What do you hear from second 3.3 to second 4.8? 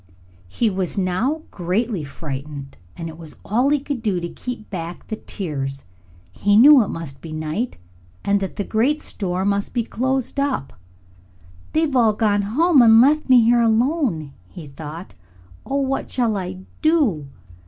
all he could do to keep